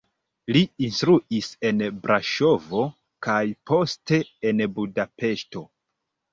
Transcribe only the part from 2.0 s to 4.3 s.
Braŝovo kaj poste